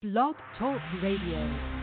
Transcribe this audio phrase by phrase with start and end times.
[0.00, 1.77] Blog Talk Radio.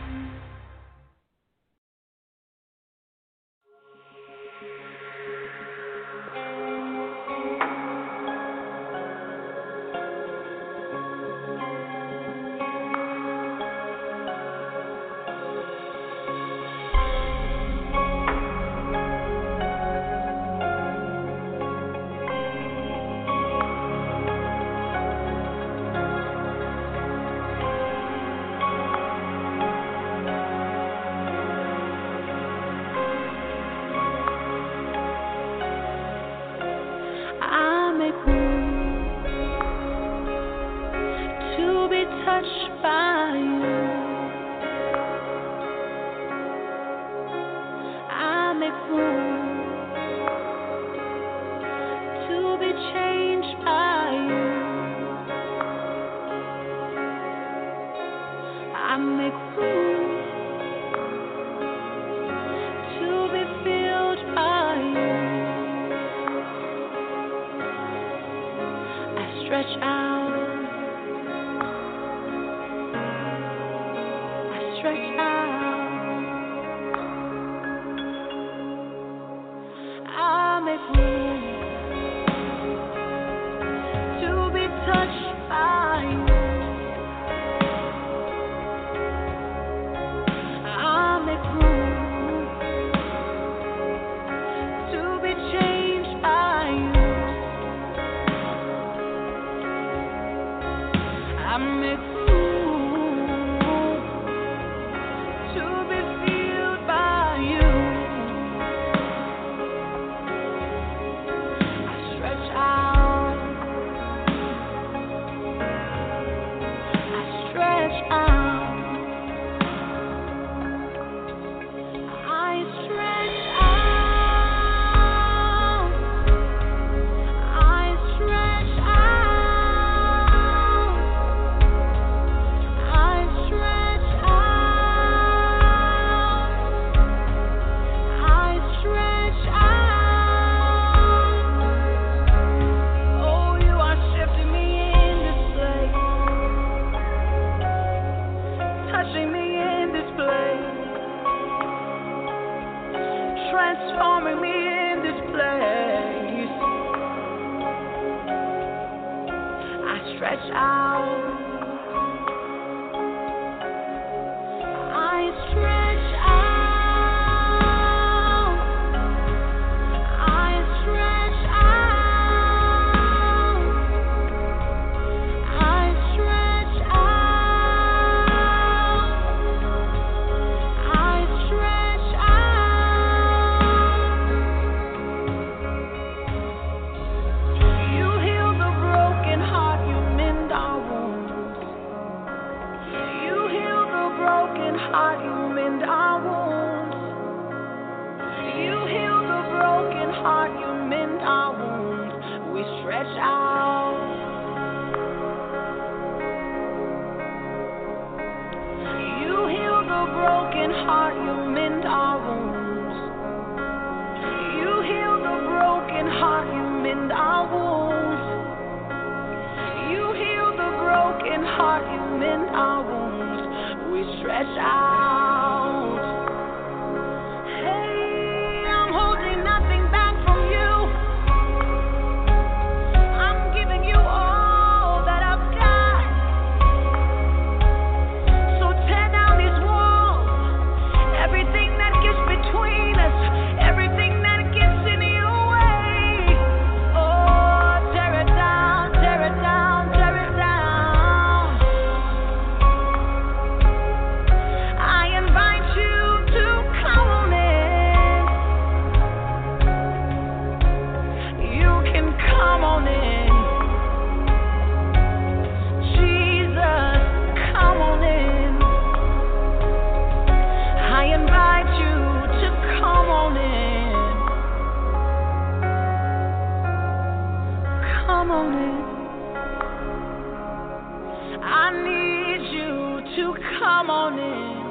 [283.34, 284.66] come on in.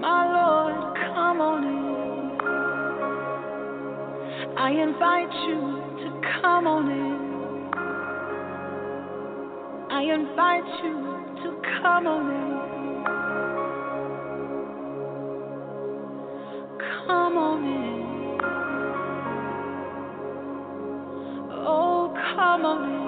[0.00, 1.78] My Lord, come on in.
[4.56, 5.60] I invite you
[6.02, 7.18] to come on in.
[9.90, 10.94] I invite you
[11.42, 11.48] to
[11.82, 12.58] come on in.
[17.06, 18.38] Come on in.
[21.50, 23.07] Oh, come on in.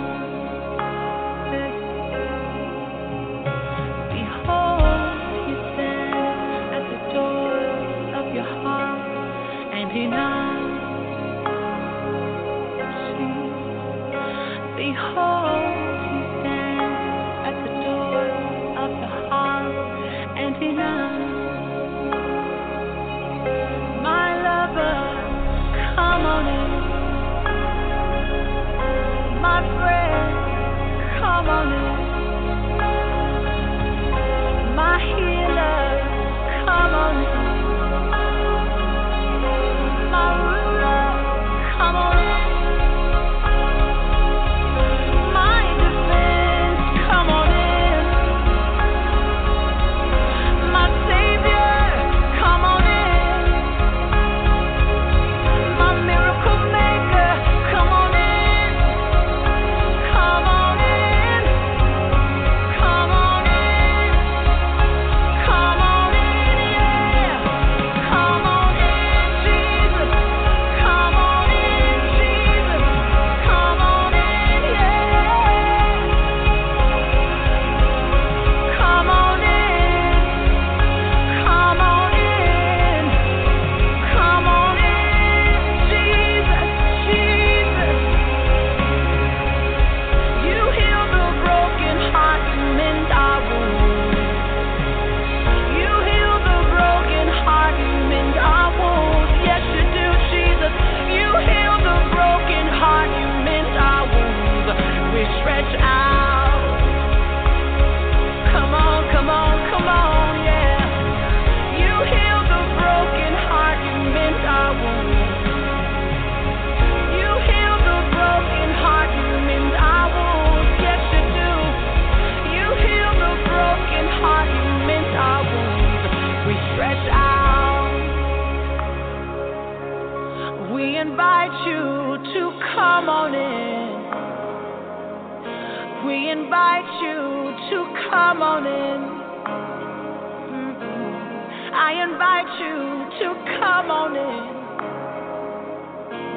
[142.01, 143.27] invite you to
[143.61, 144.45] come on in,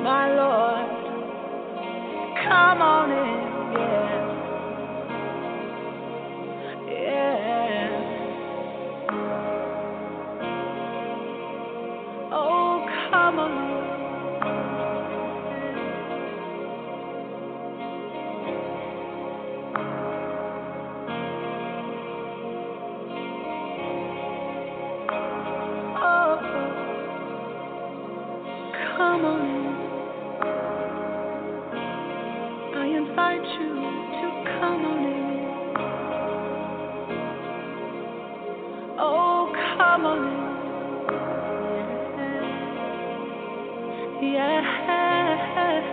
[0.05, 0.91] my Lord.
[2.45, 3.54] Come on in.
[44.23, 45.91] Yeah.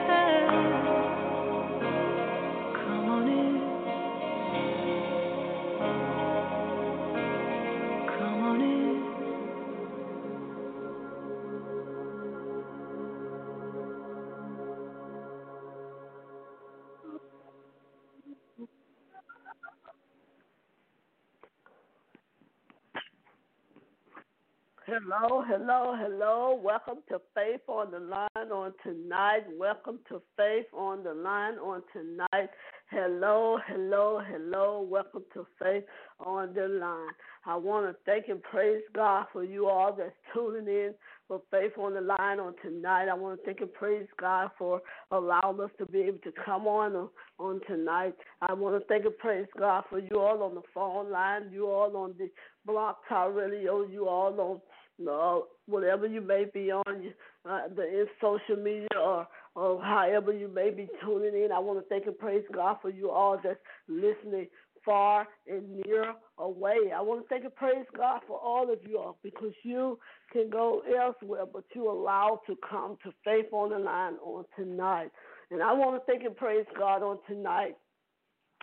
[25.14, 26.62] Hello, hello, hello.
[26.64, 29.42] Welcome to Faith on the Line on tonight.
[29.60, 32.50] Welcome to Faith on the Line on tonight.
[32.90, 34.88] Hello, hello, hello.
[34.90, 35.84] Welcome to Faith
[36.26, 37.12] on the Line.
[37.46, 40.94] I want to thank and praise God for you all that's tuning in
[41.28, 43.10] for Faith on the Line on tonight.
[43.10, 46.68] I want to thank and praise God for allowing us to be able to come
[46.68, 48.14] on on tonight.
[48.42, 51.68] I want to thank and praise God for you all on the phone line, you
[51.68, 52.30] all on the
[52.66, 54.62] Blog Talk Radio, you all on
[55.00, 57.14] Lord, whatever you may be on
[57.50, 61.86] uh, the social media or, or however you may be tuning in, I want to
[61.90, 64.48] thank and praise God for you all that's listening
[64.86, 66.92] far and near away.
[66.96, 70.00] I want to thank and praise God for all of you all because you
[70.32, 75.12] can go elsewhere, but you allowed to come to Faith on the Line on tonight.
[75.52, 77.76] And I want to thank and praise God on tonight.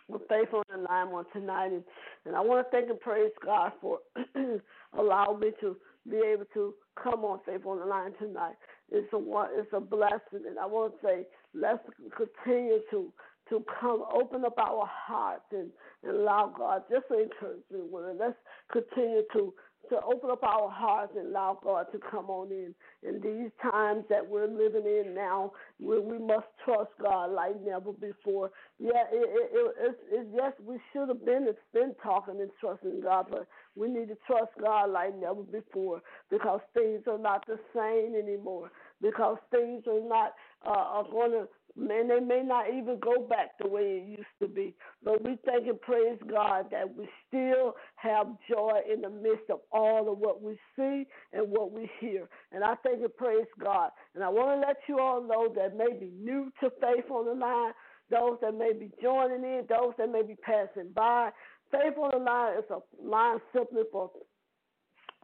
[0.07, 1.67] With Faith on the Line on tonight.
[1.67, 1.83] And,
[2.25, 3.99] and I want to thank and praise God for
[4.97, 5.77] allowing me to
[6.09, 8.55] be able to come on faith on the line tonight.
[8.91, 9.19] It's a
[9.57, 11.83] it's a blessing, and I want to say let's
[12.15, 13.11] continue to
[13.49, 15.69] to come open up our hearts and,
[16.03, 18.17] and allow God just an encouragement word.
[18.19, 18.37] Let's
[18.71, 19.53] continue to
[19.89, 22.75] to open up our hearts and allow God to come on in.
[23.01, 27.93] In these times that we're living in now, we, we must trust God like never
[27.93, 28.51] before.
[28.77, 33.27] Yeah, it, it, it, it's yes, we should have been been talking and trusting God,
[33.31, 33.47] but
[33.79, 38.71] we need to trust God like never before because things are not the same anymore.
[39.01, 40.33] Because things are not
[40.65, 44.37] uh, are going to Man, they may not even go back the way it used
[44.41, 44.75] to be.
[45.03, 49.61] But we thank and praise God that we still have joy in the midst of
[49.71, 52.27] all of what we see and what we hear.
[52.51, 53.91] And I thank and praise God.
[54.15, 57.25] And I want to let you all know that may be new to faith on
[57.25, 57.73] the line,
[58.11, 61.29] those that may be joining in, those that may be passing by.
[61.71, 64.11] Faith on the line is a line simply for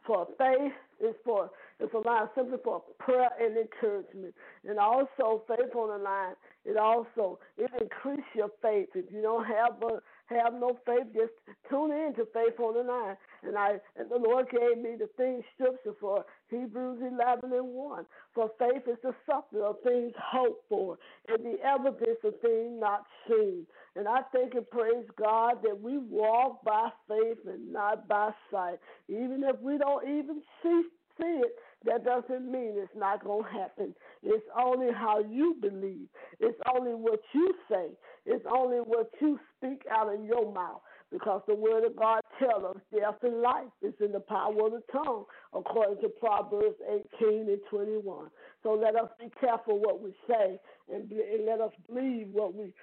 [0.06, 1.50] for faith, it's for
[1.80, 4.34] it's a line simply for prayer and encouragement.
[4.64, 8.90] And also faith on the line, it also it increases your faith.
[8.94, 11.34] If you don't have a have no faith, just
[11.70, 13.18] tune in to Faith on the Line.
[13.44, 18.06] And I and the Lord gave me the thing scripture for Hebrews eleven and one.
[18.34, 23.04] For faith is the substance of things hoped for and the evidence of things not
[23.28, 23.66] seen.
[23.96, 28.80] And I thank and praise God that we walk by faith and not by sight.
[29.10, 30.84] Even if we don't even see
[31.20, 31.56] see it,
[31.86, 33.96] that doesn't mean it's not going to happen.
[34.24, 36.08] It's only how you believe.
[36.40, 37.90] It's only what you say.
[38.26, 40.82] It's only what you speak out of your mouth.
[41.12, 44.72] Because the word of God tells us death and life is in the power of
[44.72, 46.76] the tongue, according to Proverbs
[47.22, 48.28] 18 and 21.
[48.64, 50.60] So let us be careful what we say
[50.92, 52.74] and, and let us believe what we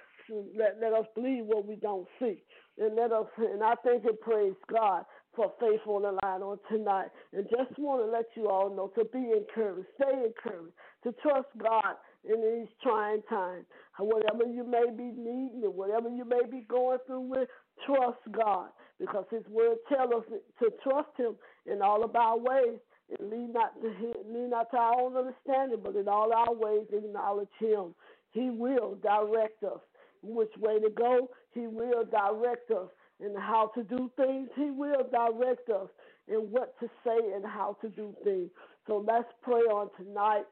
[0.55, 2.41] let, let us believe what we don't see.
[2.77, 6.59] And let us and I thank and praise God for faith on the line on
[6.71, 7.09] tonight.
[7.33, 10.73] And just want to let you all know to be encouraged, stay encouraged,
[11.03, 13.65] to trust God in these trying times.
[13.99, 17.49] Whatever you may be needing and whatever you may be going through with,
[17.85, 20.23] trust God because His word tells us
[20.59, 22.79] to trust Him in all of our ways.
[23.19, 26.53] And lead not to him, lead not to our own understanding, but in all our
[26.53, 27.93] ways acknowledge Him.
[28.31, 29.81] He will direct us
[30.21, 31.29] which way to go.
[31.53, 32.89] He will direct us
[33.19, 34.49] and how to do things.
[34.55, 35.89] He will direct us
[36.27, 38.49] in what to say and how to do things.
[38.87, 40.45] So let's pray on tonight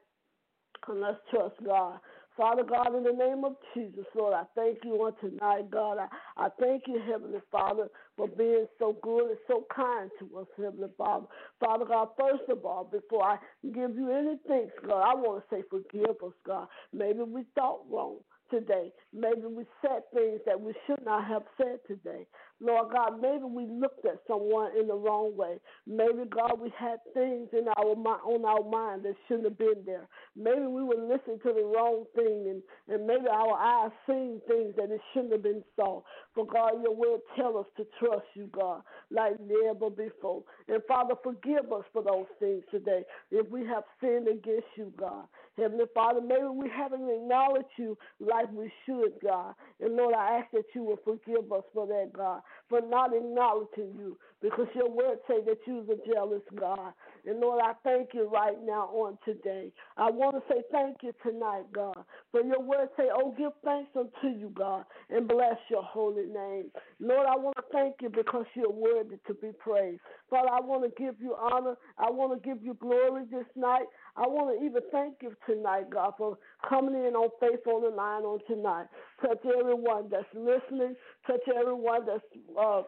[0.88, 1.98] and let's trust God.
[2.36, 5.98] Father God, in the name of Jesus, Lord, I thank you on tonight, God.
[5.98, 10.46] I, I thank you, Heavenly Father, for being so good and so kind to us,
[10.56, 11.26] Heavenly Father.
[11.60, 15.62] Father God, first of all, before I give you anything, God, I want to say
[15.68, 16.68] forgive us, God.
[16.92, 18.16] Maybe we thought wrong
[18.50, 18.92] today.
[19.12, 22.26] Maybe we said things that we should not have said today.
[22.60, 25.58] Lord God, maybe we looked at someone in the wrong way.
[25.86, 30.06] Maybe God, we had things in our on our mind that shouldn't have been there.
[30.36, 34.74] Maybe we were listening to the wrong thing, and and maybe our eyes seen things
[34.76, 36.02] that it shouldn't have been saw.
[36.34, 40.44] For God, your word tell us to trust you, God, like never before.
[40.68, 45.26] And Father, forgive us for those things today if we have sinned against you, God.
[45.58, 49.54] Heavenly Father, maybe we haven't acknowledged you like we should, God.
[49.80, 53.92] And Lord, I ask that you will forgive us for that, God for not acknowledging
[53.98, 56.92] you because your word say that you're a jealous God.
[57.26, 59.70] And Lord, I thank you right now on today.
[59.96, 62.04] I want to say thank you tonight, God.
[62.32, 66.70] For your word say, oh, give thanks unto you, God, and bless your holy name.
[66.98, 70.00] Lord, I want to thank you because you're worthy to be praised.
[70.28, 71.76] Father, I want to give you honor.
[71.98, 73.86] I want to give you glory this night.
[74.16, 76.38] I want to even thank you tonight, God, for
[76.68, 78.86] coming in on Faith on the Line on tonight.
[79.22, 80.94] Touch everyone that's listening.
[81.26, 82.24] Touch everyone that's
[82.60, 82.82] uh,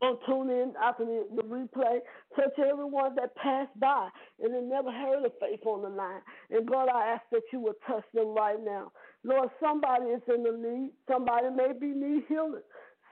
[0.00, 1.98] Go tune in after the, the, replay.
[2.34, 4.08] Touch everyone that passed by
[4.40, 6.22] and they never heard of faith on the line.
[6.50, 8.92] And God, I ask that you would touch them right now.
[9.24, 10.92] Lord, somebody is in the need.
[11.06, 12.62] Somebody may be need healing.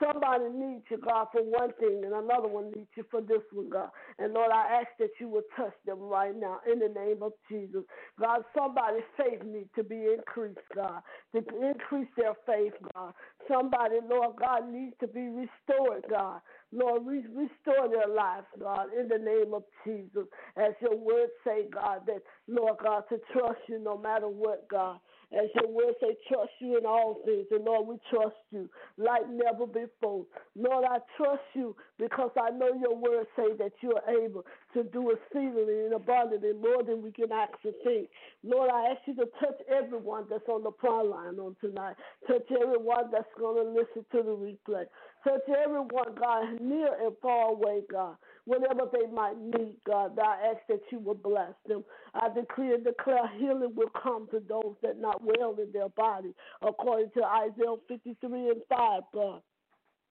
[0.02, 3.70] Somebody needs you, God, for one thing, and another one needs you for this one,
[3.70, 3.90] God.
[4.18, 7.32] And Lord, I ask that you would touch them right now in the name of
[7.50, 7.84] Jesus.
[8.20, 11.02] God, somebody's faith needs to be increased, God,
[11.34, 13.14] to increase their faith, God.
[13.48, 16.40] Somebody, Lord God, needs to be restored, God.
[16.72, 20.26] Lord, restore their lives, God, in the name of Jesus.
[20.56, 24.98] As your word say, God, that, Lord God, to trust you no matter what, God.
[25.34, 27.46] As your word say, trust you in all things.
[27.50, 30.26] And Lord, we trust you like never before.
[30.56, 34.44] Lord, I trust you because I know your word say that you are able
[34.74, 38.08] to do exceedingly and abundantly more than we can ask or think.
[38.44, 41.96] Lord, I ask you to touch everyone that's on the prayer line on tonight.
[42.26, 44.84] Touch everyone that's going to listen to the replay.
[45.24, 48.16] Touch everyone, God, near and far away, God.
[48.44, 51.84] Whatever they might need, God, I ask that you will bless them.
[52.14, 56.34] I decree and declare healing will come to those that not well in their body,
[56.62, 59.42] according to Isaiah 53 and 5, God.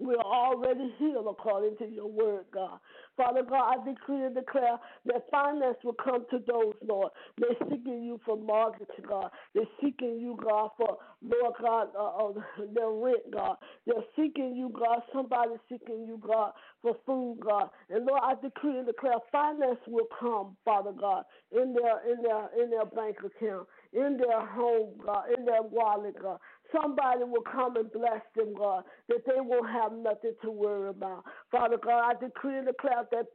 [0.01, 2.79] We are already healed according to your word, God.
[3.17, 7.12] Father God, I decree and declare that finance will come to those, Lord.
[7.39, 9.29] They're seeking you for mortgage, God.
[9.55, 12.34] They're seeking you, God, for, Lord God, uh, uh,
[12.75, 13.58] their rent, God.
[13.88, 15.01] They're seeking you, God.
[15.13, 17.70] Somebody seeking you, God, for food, God.
[17.89, 22.50] And Lord, I decree and declare finance will come, Father God, in their in their
[22.63, 26.39] in their bank account, in their home, God, in their wallet, God.
[26.73, 31.23] Somebody will come and bless them, God, that they won't have nothing to worry about.
[31.51, 33.25] Father God, I decree and declare that,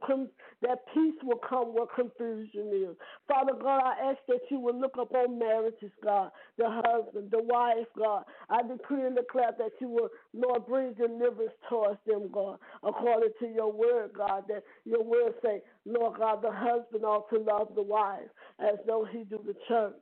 [0.61, 2.95] that peace will come where confusion is.
[3.27, 7.87] Father God, I ask that you will look upon marriages, God, the husband, the wife,
[7.97, 8.23] God.
[8.49, 13.47] I decree and declare that you will, Lord, bring deliverance towards them, God, according to
[13.47, 17.83] your word, God, that your word say, Lord God, the husband ought to love the
[17.83, 18.29] wife
[18.59, 19.93] as though he do the church.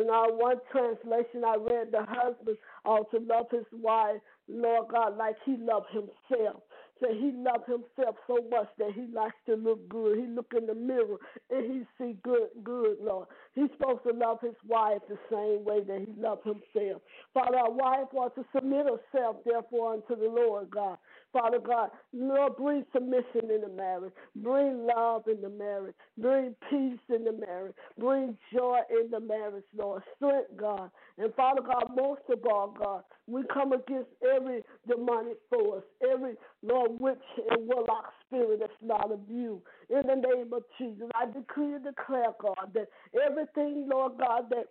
[0.00, 5.16] In our one translation, I read the husband ought to love his wife, Lord God,
[5.16, 6.62] like he loved himself.
[7.00, 10.18] So he loved himself so much that he likes to look good.
[10.18, 11.18] He look in the mirror
[11.50, 13.28] and he see good, good, Lord.
[13.54, 17.02] He's supposed to love his wife the same way that he loved himself.
[17.34, 20.98] Father, our wife wants to submit herself, therefore, unto the Lord God.
[21.32, 24.12] Father God, Lord, bring submission in the marriage.
[24.36, 25.94] Bring love in the marriage.
[26.16, 27.74] Bring peace in the marriage.
[27.98, 30.02] Bring joy in the marriage, Lord.
[30.16, 30.90] Strength, God.
[31.18, 36.92] And Father God, most of all, God, we come against every demonic force, every, Lord,
[37.00, 37.18] witch
[37.50, 39.62] and warlock spirit that's not of you.
[39.90, 42.88] In the name of Jesus, I decree and declare, God, that
[43.26, 44.66] everything, Lord God, that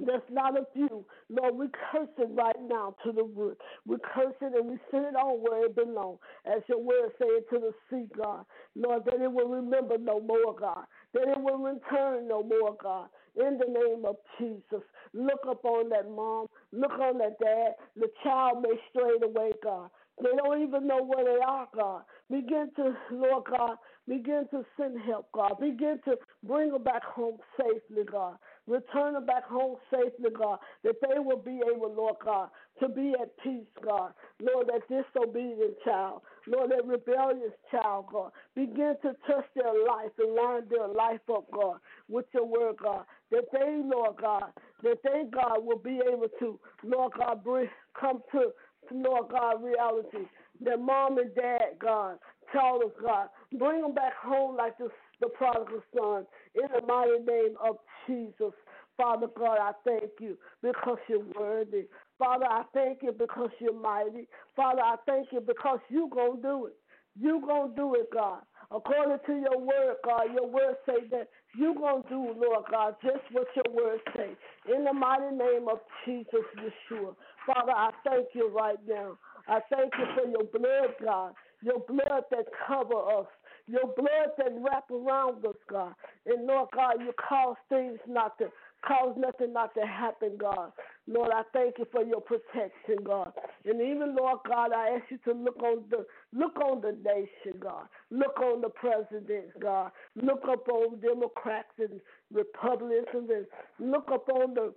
[0.00, 1.06] that's not of you.
[1.30, 3.58] Lord, we curse it right now to the root.
[3.86, 6.18] We curse it and we send it on where it belongs.
[6.46, 8.44] As your word said to the sea, God.
[8.76, 10.84] Lord, that it will remember no more, God.
[11.14, 13.08] That it will return no more, God.
[13.36, 14.84] In the name of Jesus.
[15.14, 16.46] Look upon that mom.
[16.72, 17.72] Look on that dad.
[17.96, 19.90] The child may stray away, God.
[20.22, 22.02] They don't even know where they are, God.
[22.30, 23.76] Begin to, Lord God,
[24.08, 25.54] begin to send help, God.
[25.60, 28.36] Begin to bring them back home safely, God.
[28.68, 32.50] Return them back home safely, God, that they will be able, Lord God,
[32.80, 34.12] to be at peace, God.
[34.40, 40.34] Lord, that disobedient child, Lord, that rebellious child, God, begin to touch their life and
[40.34, 41.78] line their life up, God,
[42.08, 43.04] with your word, God.
[43.30, 44.52] That they, Lord God,
[44.82, 48.50] that they, God, will be able to, Lord God, bring, come to,
[48.92, 50.28] Lord God, reality.
[50.60, 52.18] That mom and dad, God,
[52.52, 53.28] tell us, God,
[53.58, 54.88] bring them back home like the,
[55.20, 57.76] the prodigal son in the mighty name of
[58.08, 58.54] Jesus.
[58.96, 61.84] Father God, I thank you because you're worthy.
[62.18, 64.26] Father, I thank you because you're mighty.
[64.56, 66.76] Father, I thank you because you're going to do it.
[67.20, 68.42] You're going to do it, God.
[68.70, 72.96] According to your word, God, your word say that you're going to do, Lord God,
[73.02, 74.30] just what your word say.
[74.74, 77.14] In the mighty name of Jesus, Yeshua.
[77.46, 79.16] Father, I thank you right now.
[79.48, 81.32] I thank you for your blood, God.
[81.62, 83.26] Your blood that cover us
[83.68, 85.94] your blood that wrap around us, God.
[86.26, 88.48] And Lord God, you cause things not to
[88.86, 90.72] cause nothing not to happen, God.
[91.06, 93.32] Lord, I thank you for your protection, God.
[93.64, 97.58] And even Lord God, I ask you to look on the look on the nation,
[97.60, 97.86] God.
[98.10, 99.90] Look on the presidents, God.
[100.16, 102.00] Look up on Democrats and
[102.32, 103.46] Republicans and
[103.90, 104.74] look up on the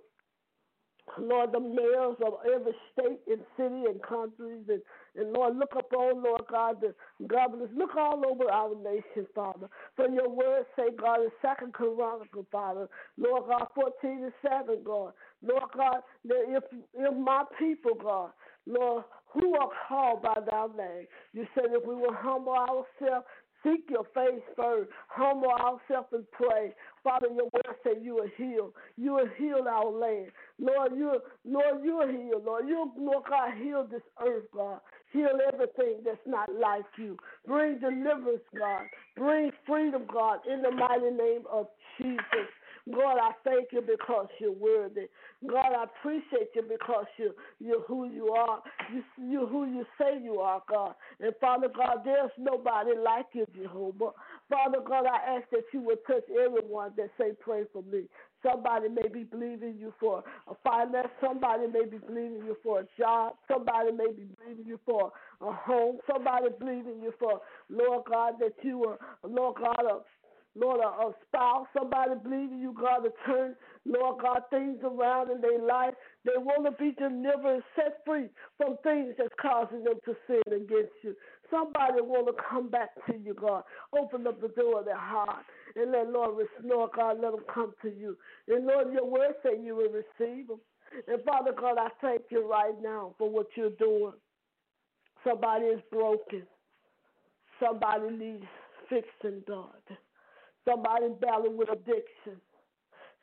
[1.18, 4.82] Lord, the mayors of every state and city and countries, and,
[5.16, 6.94] and Lord, look upon, Lord God, the
[7.26, 7.70] governors.
[7.76, 9.68] Look all over our nation, Father.
[9.96, 15.12] For your word say, God, in Second Chronicle, Father, Lord God, 14 and 7, God.
[15.42, 18.30] Lord God, that if, if my people, God,
[18.66, 23.26] Lord, who are called by thy name, you said if we will humble ourselves,
[23.62, 24.90] Seek your face first.
[25.08, 26.74] Humble ourselves and pray.
[27.04, 28.72] Father, your word say you will heal.
[28.96, 30.30] You will heal our land.
[30.58, 32.42] Lord, you Lord, you will heal.
[32.44, 34.80] Lord, you Lord God, heal this earth, God.
[35.12, 37.16] Heal everything that's not like you.
[37.46, 38.86] Bring deliverance, God.
[39.16, 41.66] Bring freedom, God, in the mighty name of
[41.98, 42.48] Jesus.
[42.90, 45.06] God, I thank you because you're worthy.
[45.48, 48.60] God, I appreciate you because you, you're who you are.
[48.92, 50.94] You, you're who you say you are, God.
[51.20, 54.10] And Father God, there's nobody like you, Jehovah.
[54.50, 58.04] Father God, I ask that you would touch everyone that say, pray for me.
[58.42, 61.08] Somebody may be believing you for a finance.
[61.20, 63.34] Somebody may be believing you for a job.
[63.46, 65.98] Somebody may be believing you for a home.
[66.10, 67.40] Somebody believing you for,
[67.70, 69.98] Lord God, that you are, Lord God, a
[70.54, 75.40] Lord, a, a spouse, somebody believing you, God, to turn, Lord God, things around in
[75.40, 75.94] their life.
[76.24, 80.42] They want to be delivered and set free from things that's causing them to sin
[80.46, 81.14] against you.
[81.50, 83.62] Somebody want to come back to you, God.
[83.98, 85.44] Open up the door of their heart
[85.76, 88.16] and let Lord, Lord God, let them come to you.
[88.48, 90.60] And Lord, your word say you will receive them.
[91.08, 94.12] And Father God, I thank you right now for what you're doing.
[95.26, 96.42] Somebody is broken.
[97.60, 98.44] Somebody needs
[98.88, 99.72] fixing, God.
[100.68, 102.40] Somebody battling with addiction.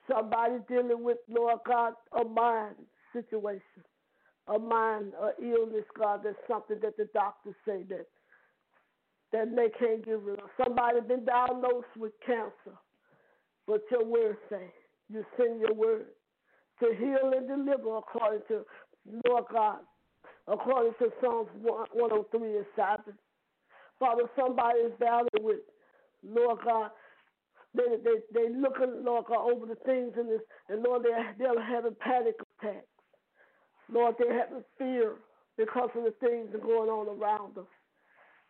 [0.10, 2.76] Somebody dealing with, Lord God, a mind
[3.14, 3.84] situation,
[4.48, 8.06] a mind, a illness, God, that's something that the doctors say that
[9.32, 10.50] that they can't get rid of.
[10.64, 12.78] Somebody been diagnosed with cancer,
[13.68, 14.74] but your word say
[15.10, 16.08] you send your word
[16.80, 18.66] to heal and deliver according to
[19.26, 19.80] Lord God,
[20.48, 23.18] according to Psalms 103 and 7.
[24.00, 25.60] Father, somebody is battling with,
[26.24, 26.92] Lord God,
[27.76, 31.64] they they they looking, Lord God, over the things in this, and Lord, they they're
[31.64, 32.88] having panic attacks.
[33.92, 35.16] Lord, they're having fear
[35.58, 37.66] because of the things that are going on around us.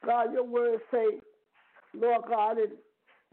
[0.05, 1.19] God, your word say,
[1.95, 2.71] Lord God, in,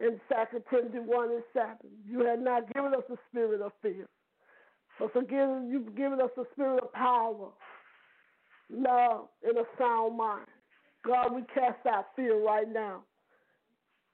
[0.06, 1.68] in 2 Timothy 1 and 7,
[2.08, 4.06] you have not given us a spirit of fear,
[4.98, 7.50] but for giving, you've given us a spirit of power,
[8.70, 10.46] love, and a sound mind.
[11.06, 13.02] God, we cast out fear right now.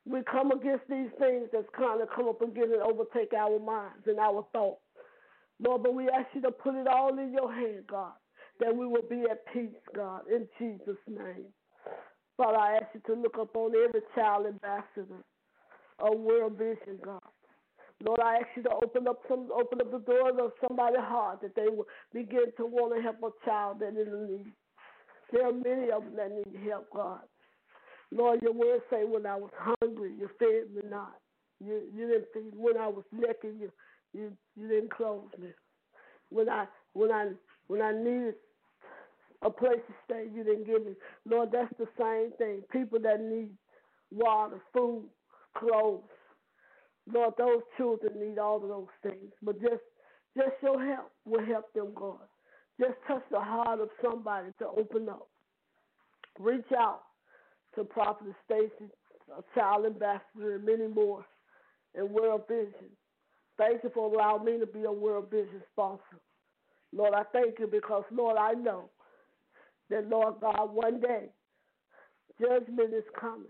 [0.05, 4.03] We come against these things that's kind of come up against and overtake our minds
[4.07, 4.81] and our thoughts.
[5.61, 8.13] Lord, but we ask you to put it all in your hand, God,
[8.59, 11.47] that we will be at peace, God, in Jesus' name.
[12.37, 15.23] Father, I ask you to look upon every child ambassador
[16.01, 17.21] of World Vision, God.
[18.05, 21.41] Lord, I ask you to open up some, open up the doors of somebody's heart
[21.43, 24.53] that they will begin to want to help a child that is in need.
[25.33, 27.21] There are many of them that need help, God.
[28.11, 29.51] Lord, your word say when I was
[29.95, 31.15] hungry, you fed me not.
[31.61, 33.73] You you didn't feed when I was naked, you
[34.15, 35.49] you you didn't clothe me.
[36.31, 37.31] When I when I
[37.69, 38.35] when I needed
[39.43, 40.95] a place to stay you didn't give me.
[41.27, 42.63] Lord, that's the same thing.
[42.73, 43.51] People that need
[44.13, 45.05] water, food,
[45.57, 46.03] clothes.
[47.13, 49.33] Lord, those children need all of those things.
[49.43, 49.83] But just
[50.37, 52.21] just your help will help them, God.
[52.81, 55.29] Just touch the heart of somebody to open up.
[56.39, 57.03] Reach out
[57.77, 58.91] to Prophet Stacy,
[59.39, 61.25] a child ambassador, and many more,
[61.95, 62.91] and World Vision.
[63.59, 66.21] Thank you for allowing me to be a World Vision sponsor.
[66.93, 68.91] Lord, I thank you because, Lord, I know
[69.91, 71.29] that, Lord God, one day
[72.41, 73.47] judgment is coming.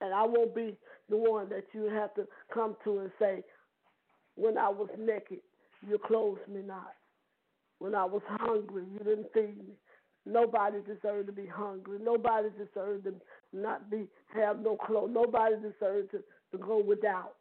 [0.00, 0.76] And I won't be
[1.08, 3.42] the one that you have to come to and say,
[4.34, 5.38] when I was naked,
[5.88, 6.92] you clothed me not.
[7.78, 9.74] When I was hungry, you didn't feed me.
[10.26, 11.98] Nobody deserves to be hungry.
[12.02, 13.14] Nobody deserves to
[13.52, 15.10] not be have no clothes.
[15.14, 16.18] Nobody deserves to,
[16.52, 17.34] to go without.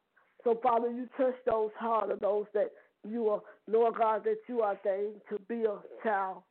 [0.43, 2.71] So, Father, you touch those heart of those that
[3.08, 6.43] you are, Lord God, that you are ordained to be a child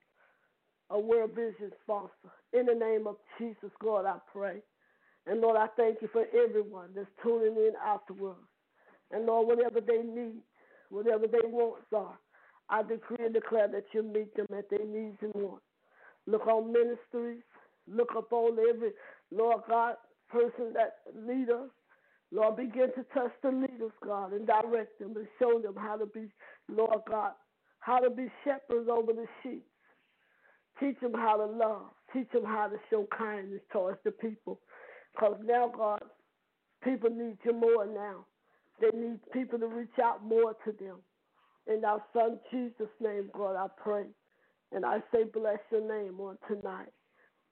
[0.90, 2.30] a World Vision sponsor.
[2.52, 4.58] In the name of Jesus, God, I pray.
[5.26, 8.38] And Lord, I thank you for everyone that's tuning in afterwards.
[9.10, 10.42] And Lord, whatever they need,
[10.90, 12.18] whatever they want, are,
[12.68, 15.64] I decree and declare that you meet them at their needs and wants.
[16.26, 17.42] Look on ministries.
[17.88, 18.92] Look upon every,
[19.32, 19.96] Lord God,
[20.30, 21.66] person that leader.
[22.32, 26.06] Lord, begin to touch the leaders, God, and direct them and show them how to
[26.06, 26.28] be,
[26.68, 27.32] Lord God,
[27.80, 29.64] how to be shepherds over the sheep.
[30.80, 31.90] Teach them how to love.
[32.12, 34.60] Teach them how to show kindness towards the people.
[35.14, 36.02] Because now, God,
[36.84, 38.26] people need you more now.
[38.80, 40.98] They need people to reach out more to them.
[41.66, 44.06] In our Son Jesus' name, God, I pray.
[44.72, 46.92] And I say, bless your name on tonight.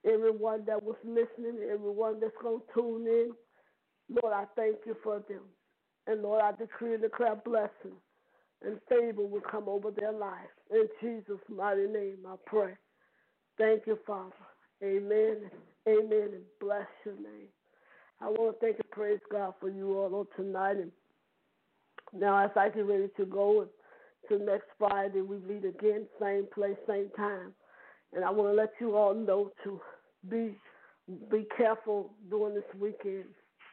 [0.05, 3.31] Everyone that was listening, everyone that's going to tune in,
[4.23, 5.43] Lord, I thank you for them.
[6.07, 7.97] And Lord, I decree and declare blessing
[8.65, 10.51] and favor will come over their life.
[10.71, 12.75] In Jesus' mighty name, I pray.
[13.59, 14.33] Thank you, Father.
[14.83, 15.51] Amen.
[15.89, 16.29] Amen.
[16.33, 17.49] And bless your name.
[18.21, 20.77] I want to thank and praise God for you all on tonight.
[20.77, 20.93] And
[22.13, 23.69] now, as I get ready to go
[24.39, 27.53] next Friday, we meet again, same place, same time.
[28.13, 29.81] And I want to let you all know to
[30.29, 30.57] be
[31.31, 33.25] be careful during this weekend,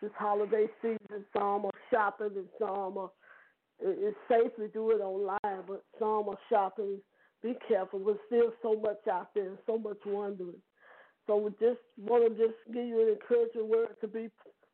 [0.01, 1.25] this holiday season.
[1.33, 3.11] Some are shopping and some are.
[3.81, 6.99] It's safe to do it online, but some are shopping
[7.41, 7.99] be careful.
[7.99, 10.61] There's still so much out there, so much wondering.
[11.27, 14.29] So we just want to just give you an encouraging word to be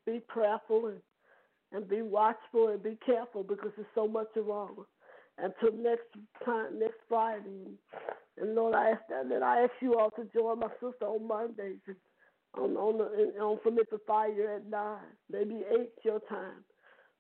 [0.06, 1.00] be prayerful and
[1.72, 4.86] and be watchful and be careful because there's so much wrong.
[5.38, 6.08] Until next
[6.46, 7.76] time, next Friday.
[8.38, 11.28] And Lord, I ask that, that I ask you all to join my sister on
[11.28, 11.80] Mondays
[12.58, 15.00] on on the on Philippians Fire at nine,
[15.32, 16.64] maybe eight your time.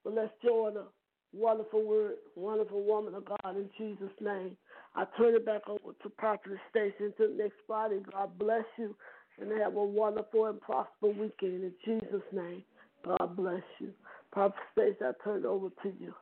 [0.03, 0.83] But let's join a
[1.33, 4.55] wonderful word, wonderful woman of God in Jesus' name.
[4.95, 7.99] I turn it back over to Prophet Station until next Friday.
[8.11, 8.95] God bless you
[9.41, 12.63] and have a wonderful and prosperous weekend in Jesus' name.
[13.05, 13.91] God bless you.
[14.31, 16.13] Prophet Station, I turn it over to you.